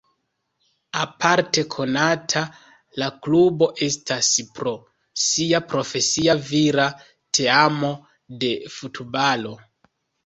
Aparte 1.01 1.63
konata 1.73 2.41
la 3.01 3.09
klubo 3.27 3.67
estas 3.89 4.31
pro 4.57 4.73
sia 5.27 5.63
profesia 5.75 6.37
vira 6.51 6.89
teamo 7.41 7.91
de 8.43 8.51
futbalo. 8.79 9.57